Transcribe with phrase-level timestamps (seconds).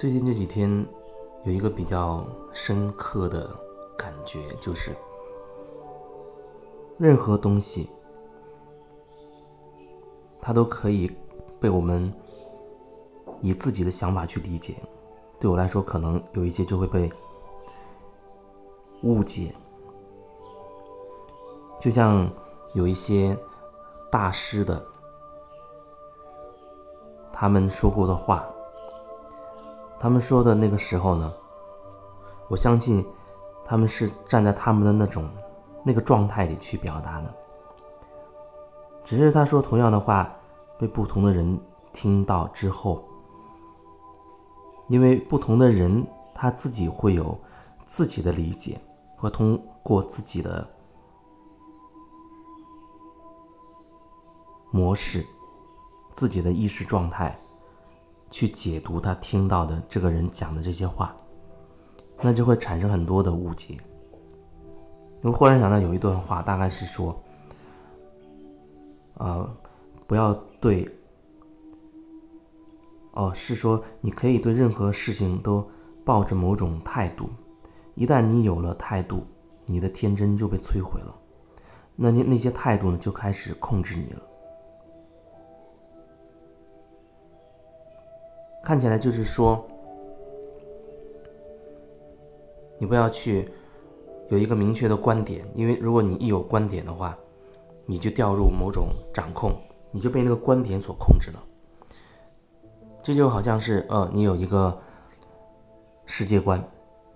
[0.00, 0.86] 最近这几天
[1.44, 3.50] 有一个比较深刻的
[3.98, 4.96] 感觉，就是
[6.96, 7.86] 任何东西，
[10.40, 11.14] 它都可以
[11.60, 12.10] 被我们
[13.42, 14.74] 以自己的想法去理解。
[15.38, 17.12] 对我来说，可能有一些就会被
[19.02, 19.54] 误解，
[21.78, 22.26] 就像
[22.72, 23.36] 有一些
[24.10, 24.82] 大师的
[27.30, 28.50] 他们说过的话。
[30.00, 31.30] 他们说的那个时候呢，
[32.48, 33.06] 我相信
[33.62, 35.28] 他们是站在他们的那种
[35.84, 37.34] 那个状态里去表达的。
[39.04, 40.34] 只是他说同样的话
[40.78, 41.60] 被不同的人
[41.92, 43.04] 听到之后，
[44.88, 47.38] 因为不同的人他自己会有
[47.84, 48.80] 自己的理解，
[49.18, 50.66] 和通过自己的
[54.70, 55.26] 模式、
[56.14, 57.38] 自己的意识状态。
[58.30, 61.14] 去解读他听到的这个人讲的这些话，
[62.22, 63.76] 那就会产生很多的误解。
[65.22, 67.14] 我忽然想到有一段话，大概是说：，
[69.14, 69.48] 呃，
[70.06, 70.88] 不要对，
[73.12, 75.68] 哦，是说你可以对任何事情都
[76.04, 77.28] 抱着某种态度，
[77.94, 79.26] 一旦你有了态度，
[79.66, 81.14] 你的天真就被摧毁了，
[81.96, 84.22] 那你那些态度呢，就开始控制你了。
[88.70, 89.66] 看起来就是说，
[92.78, 93.48] 你不要去
[94.28, 97.18] 有一个明确的观点，因为如果你一有观点的话，
[97.84, 99.52] 你就掉入某种掌控，
[99.90, 101.44] 你就被那个观点所控制了。
[103.02, 104.80] 这就好像是，呃，你有一个
[106.06, 106.64] 世界观，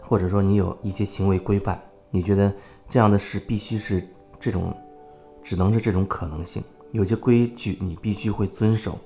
[0.00, 2.54] 或者说你有一些行为规范，你觉得
[2.88, 4.00] 这样的事必须是
[4.38, 4.72] 这种，
[5.42, 6.62] 只能是这种可能性，
[6.92, 8.96] 有些规矩你必须会遵守。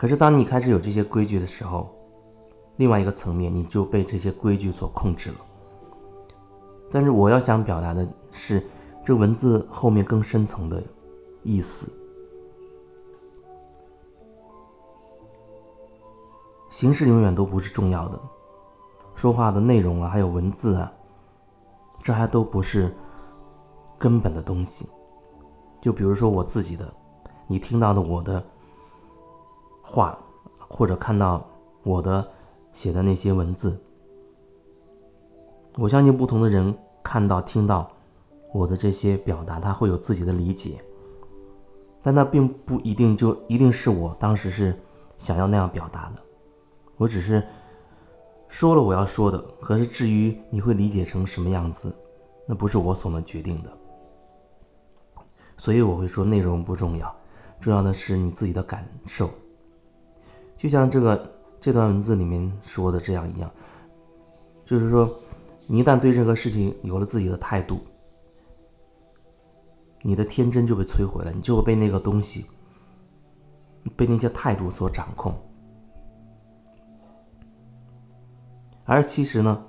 [0.00, 1.94] 可是，当你开始有这些规矩的时候，
[2.76, 5.36] 另外一个层面，你就被这些规矩所控制了。
[6.90, 8.66] 但是，我要想表达的是，
[9.04, 10.82] 这文字后面更深层的
[11.42, 11.92] 意思。
[16.70, 18.18] 形式永远都不是重要的，
[19.14, 20.90] 说话的内容啊，还有文字啊，
[22.02, 22.90] 这还都不是
[23.98, 24.88] 根本的东西。
[25.78, 26.90] 就比如说我自己的，
[27.46, 28.42] 你听到的我的。
[29.90, 30.16] 话，
[30.68, 31.44] 或者看到
[31.82, 32.24] 我的
[32.72, 33.76] 写的那些文字，
[35.74, 37.90] 我相信不同的人看到、听到
[38.52, 40.80] 我的这些表达，他会有自己的理解，
[42.02, 44.78] 但那并不一定就一定是我当时是
[45.18, 46.22] 想要那样表达的。
[46.96, 47.42] 我只是
[48.46, 51.92] 说了我要说的，可是至于你会理解成什么样子，
[52.46, 53.70] 那不是我所能决定的。
[55.56, 57.12] 所以我会说内容不重要，
[57.58, 59.28] 重要的是你自己的感受。
[60.60, 63.50] 就像这个这段文字里面说的这样一样，
[64.62, 65.10] 就是说，
[65.66, 67.80] 你一旦对这个事情有了自己的态度，
[70.02, 72.44] 你的天真就被摧毁了，你就会被那个东西，
[73.96, 75.34] 被那些态度所掌控。
[78.84, 79.64] 而其实呢，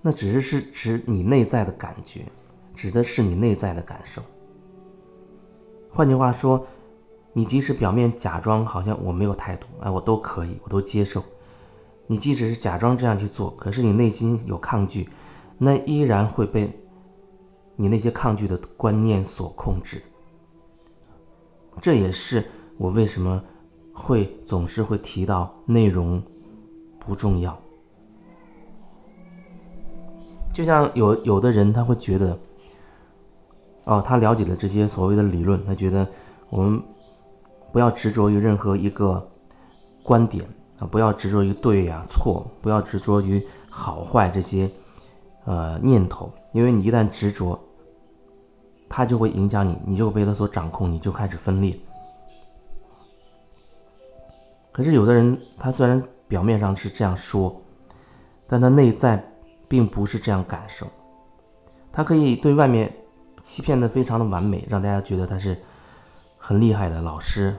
[0.00, 2.26] 那只是是指你内在的感觉，
[2.74, 4.20] 指的是你内在的感受。
[5.92, 6.66] 换句话说。
[7.34, 11.24] 你即使表面假装好像我没有态度，哎，我都可以，我都接受。
[12.06, 15.08] 你即使是假装这样去做，可是你内心有抗拒，
[15.56, 16.70] 那依然会被
[17.74, 20.02] 你那些抗拒的观念所控制。
[21.80, 22.44] 这也是
[22.76, 23.42] 我为什么
[23.94, 26.22] 会总是会提到内容
[26.98, 27.58] 不重要。
[30.52, 32.38] 就像有有的人他会觉得，
[33.86, 36.06] 哦，他了解了这些所谓的理论，他觉得
[36.50, 36.82] 我们。
[37.72, 39.26] 不要执着于任何一个
[40.02, 40.44] 观点
[40.78, 40.86] 啊！
[40.86, 44.70] 不要执着于对呀错，不要执着于好坏这些
[45.46, 47.58] 呃念头，因为你一旦执着，
[48.90, 51.74] 它就会影响你，你就被它所掌控，你就开始分裂。
[54.70, 57.58] 可是有的人，他虽然表面上是这样说，
[58.46, 59.22] 但他内在
[59.66, 60.86] 并不是这样感受。
[61.90, 62.94] 他可以对外面
[63.40, 65.56] 欺骗的非常的完美，让大家觉得他是。
[66.44, 67.56] 很厉害的老师，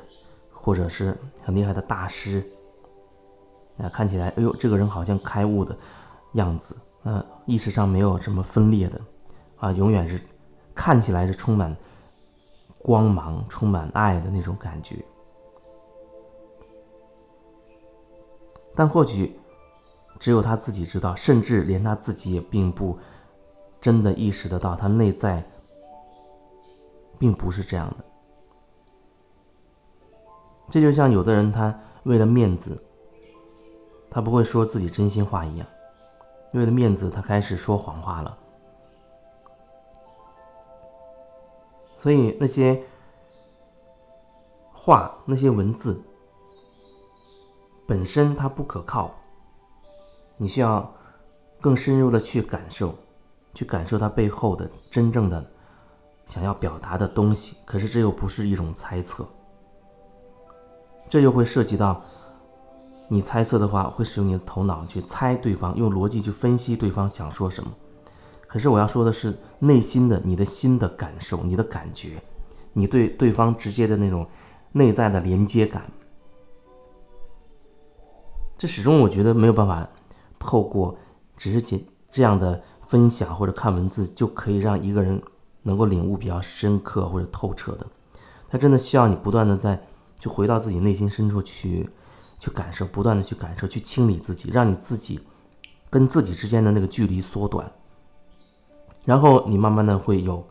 [0.51, 2.45] 或者是很厉害的大师，
[3.77, 5.73] 啊，看起来，哎呦，这个人好像开悟的
[6.33, 8.99] 样子，呃，意识上没有什么分裂的，
[9.55, 10.19] 啊，永远是
[10.75, 11.73] 看起来是充满
[12.79, 14.97] 光芒、充满爱的那种感觉。
[18.75, 19.39] 但或许
[20.19, 22.99] 只有他自己知道，甚至连他自己也并不
[23.79, 25.41] 真的意识得到，他内在
[27.17, 28.02] 并不是这样的。
[30.69, 32.81] 这就像有的人他为了面子，
[34.09, 35.67] 他不会说自己真心话一样，
[36.53, 38.37] 为了面子，他开始说谎话了。
[41.99, 42.83] 所以那些
[44.73, 46.03] 话、那些文字
[47.87, 49.09] 本身它不可靠，
[50.35, 50.93] 你需要
[51.61, 52.93] 更深入的去感受，
[53.53, 55.49] 去感受它背后的真正的
[56.25, 57.57] 想要表达的东西。
[57.63, 59.25] 可是这又不是一种猜测，
[61.09, 62.01] 这又会涉及到
[63.07, 67.71] 你猜测的话，会使用你的头脑去猜对方，用逻辑去分析对方想说什么。
[68.47, 72.21] 可是我要说的是内心的你的心的感受，你的感觉，
[72.71, 74.27] 你对对方直接的那种
[74.71, 75.83] 内在的连接感，
[78.57, 79.87] 这始终我觉得没有办法
[80.39, 80.95] 透过
[81.35, 85.21] 只是简这样的分享或者看文字就可以让一个人
[85.63, 87.85] 能够领悟比较深刻或者透彻的，
[88.49, 89.81] 他真的需要你不断的在
[90.23, 91.89] 就回到自己内心深处去
[92.39, 95.19] 去感受，不断的去感受，去清理自己，让你自己
[95.89, 97.69] 跟自己之间的那个距离缩短。
[99.03, 100.41] 然后你慢慢的会有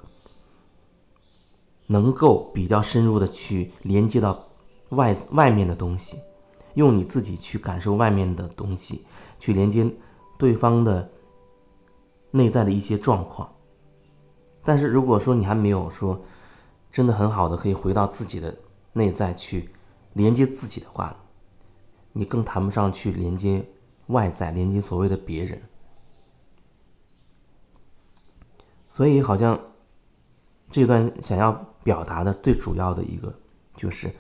[1.86, 4.46] 能够比较深入的去连接到
[4.90, 6.18] 外外面的东西，
[6.74, 9.06] 用你自己去感受外面的东西，
[9.38, 9.90] 去连接
[10.36, 11.10] 对方的
[12.30, 13.50] 内在的一些状况。
[14.62, 16.20] 但是如果说你还没有说
[16.90, 18.54] 真的很好的可以回到自己的
[18.92, 19.70] 内在去
[20.12, 21.16] 连接自己的话，
[22.12, 23.64] 你更谈不上去连接
[24.08, 25.62] 外在，连接所谓的别人。
[28.90, 29.58] 所以，好像
[30.70, 31.52] 这段想要
[31.82, 33.34] 表达的最主要的一个，
[33.74, 34.12] 就是，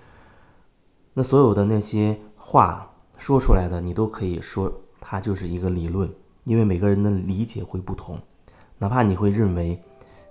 [1.12, 6.10] 那所有的那些话说出来的，你都可以说它就是一个理论，
[6.44, 8.18] 因为每个人的理解会不同，
[8.78, 9.78] 哪怕你会认为，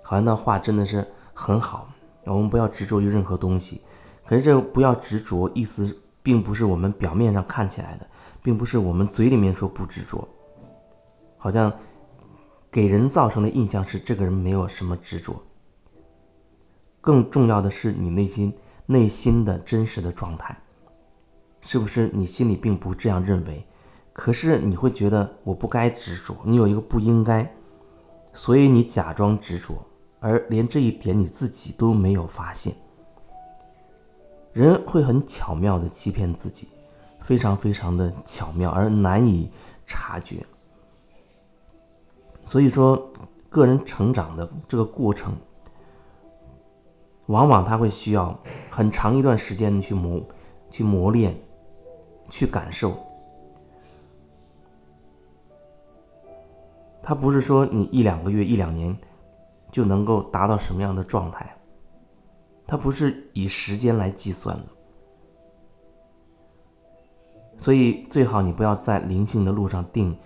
[0.02, 1.88] 好像那话真的是很好，
[2.24, 3.80] 我们不要执着于任何东西，
[4.26, 8.06] 可是这不要执着，意思并不是我们表面上看起来的，
[8.42, 10.28] 并不是我们嘴里面说不执着，
[11.38, 11.72] 好像。
[12.74, 15.36] 给人造成的印象是这个人没有什么执着。
[17.02, 18.50] 更重要的是你内心
[18.86, 20.56] 内心的真实的状态，
[21.60, 23.62] 是不是你心里并不这样认为？
[24.14, 27.54] 可是你会觉得我不该执着，你有一个不应该，
[28.32, 29.74] 所以你假装执着，
[30.18, 32.74] 而连这一点你自己都没有发现。
[34.52, 36.68] 人会很巧妙的欺骗自己，
[37.20, 39.50] 非常非常的巧妙而难以
[39.86, 40.44] 察觉。
[42.46, 43.10] 所以说，
[43.48, 45.34] 个人成长的这个过程，
[47.26, 48.38] 往往他会需要
[48.70, 50.20] 很长一段时间去磨、
[50.70, 51.34] 去磨练、
[52.28, 52.94] 去感受。
[57.02, 58.94] 他不是说你一两个月、一两年
[59.70, 61.56] 就能够达到什么样的状态，
[62.66, 64.64] 它不是以时间来计算的。
[67.58, 70.18] 所以最好你不要在灵性的路上定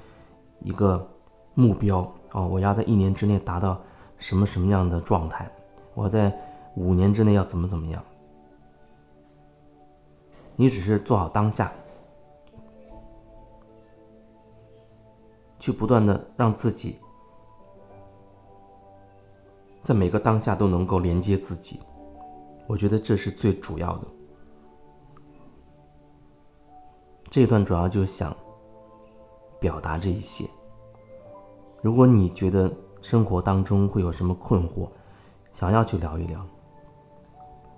[0.60, 1.06] 一个
[1.54, 2.10] 目标。
[2.32, 3.80] 哦，我要在一年之内达到
[4.18, 5.50] 什么什么样的状态？
[5.94, 6.32] 我在
[6.76, 8.02] 五年之内要怎么怎么样？
[10.54, 11.70] 你只是做好当下，
[15.58, 16.98] 去不断的让自己
[19.82, 21.80] 在每个当下都能够连接自己，
[22.66, 24.06] 我觉得这是最主要的。
[27.30, 28.34] 这一段主要就想
[29.60, 30.48] 表达这一些。
[31.82, 34.88] 如果你觉得生活当中会有什么困惑，
[35.52, 36.44] 想要去聊一聊，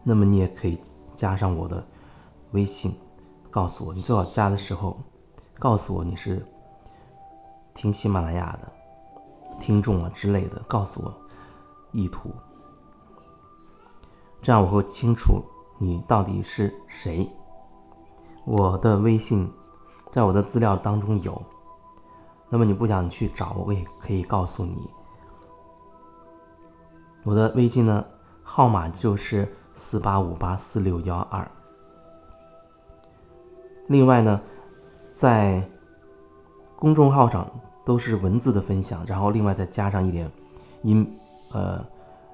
[0.03, 0.79] 那么你也可以
[1.15, 1.85] 加上我的
[2.53, 2.95] 微信，
[3.51, 3.93] 告诉我。
[3.93, 4.97] 你最好加的时候，
[5.59, 6.45] 告诉我你是
[7.75, 8.73] 听喜马拉雅的
[9.61, 11.15] 听众啊之类的，告诉我
[11.93, 12.31] 意图，
[14.41, 15.43] 这样我会清楚
[15.79, 17.29] 你到底是谁。
[18.45, 19.51] 我的微信
[20.11, 21.43] 在我的资料当中有。
[22.51, 24.89] 那么你不想去找我，也可以告诉你，
[27.25, 28.03] 我的微信呢
[28.43, 31.47] 号码就是四八五八四六幺二。
[33.89, 34.41] 另外呢，
[35.13, 35.63] 在
[36.75, 37.47] 公众号上
[37.85, 40.31] 都是文字的分享，然后另外再加上一点
[40.85, 41.07] 音
[41.53, 41.85] 呃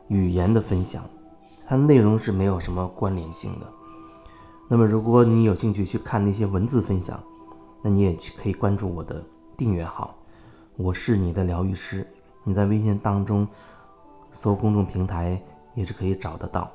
[0.06, 1.02] 语言的分享，
[1.66, 3.66] 它内容是没有什么关联性的。
[4.68, 7.22] 那么如果你有兴趣去看那些文字分享，
[7.82, 9.22] 那你也去可以关注我的。
[9.56, 10.12] 订阅号，
[10.76, 12.04] 我是你的疗愈师。
[12.42, 13.46] 你在微信当中
[14.32, 15.40] 搜公众平台
[15.74, 16.68] 也是可以找得到。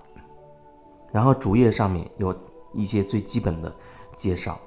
[1.11, 2.33] 然后主页上面有
[2.73, 3.69] 一些最基本的
[4.15, 4.57] 介绍，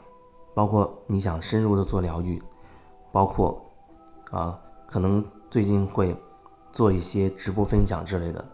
[0.55, 2.43] 包括你想深入的做疗愈，
[3.11, 3.65] 包括
[4.31, 6.15] 啊，可能最近会
[6.71, 8.45] 做一些直播分享之类的，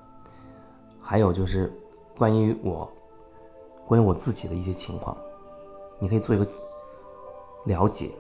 [1.10, 1.72] 还有就是
[2.18, 2.86] 关于我，
[3.86, 5.16] 关于我自己的一些情况。
[5.98, 6.46] 你可以做一个
[7.64, 8.10] 了解。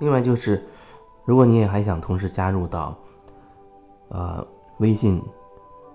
[0.00, 0.66] 另外就是，
[1.24, 2.92] 如果你也还想同时加入到，
[4.08, 4.44] 呃，
[4.78, 5.22] 微信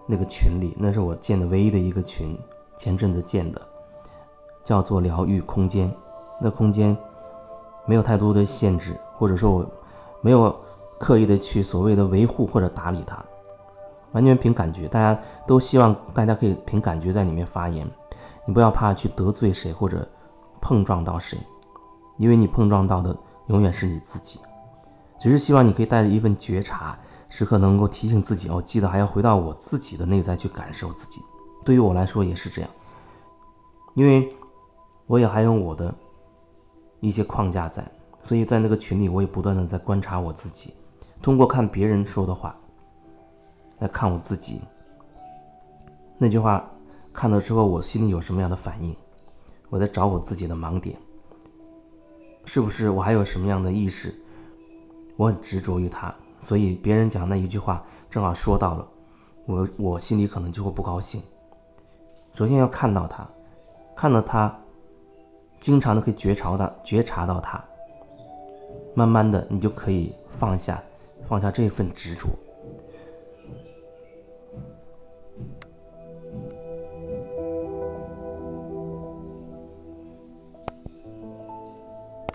[0.07, 2.39] 那个群里，那是我建的唯一的一个群，
[2.77, 3.61] 前阵子建的，
[4.63, 5.93] 叫做疗愈空间。
[6.41, 6.95] 的空间
[7.85, 9.65] 没有太多的限制，或者说我
[10.21, 10.55] 没有
[10.99, 13.23] 刻意的去所谓的维护或者打理它，
[14.11, 14.87] 完全凭感觉。
[14.87, 17.89] 大家都希望大家可以凭感觉在里面发言，
[18.45, 20.07] 你不要怕去得罪谁或者
[20.59, 21.37] 碰撞到谁，
[22.17, 23.15] 因为你碰撞到的。
[23.47, 24.39] 永远是你自己，
[25.19, 31.21] 只是希望你可以带着一份觉察，时刻能够提醒自己哦，记得还要回到我自己的内在去感受自己。
[31.65, 32.69] 对于我来说也是这样，
[33.93, 34.33] 因为
[35.05, 35.93] 我也还有我的
[37.01, 37.85] 一些框架在，
[38.23, 40.73] 所以在那个群里我也不断的在观察我自己，
[41.21, 42.55] 通过看别人说的话
[43.79, 44.61] 来看我自己。
[46.17, 46.69] 那句话
[47.11, 48.95] 看了之后，我心里有什么样的反应？
[49.69, 50.95] 我在找我自己的盲点。
[52.45, 54.13] 是不是我还有什么样的意识？
[55.17, 58.87] 我很执着于他，所以别人讲那一句话正好说到了，
[59.45, 61.21] 我我心里可能就会不高兴。
[62.33, 63.27] 首先要看到他，
[63.95, 64.60] 看到他，
[65.61, 67.63] 经常的可以觉察到觉察到他，
[68.95, 70.83] 慢慢的你就可以放下
[71.29, 72.27] 放下这份执着。